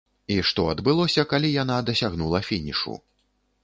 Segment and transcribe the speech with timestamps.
[0.35, 3.01] І што адбылося, калі яна дасягнула фінішу?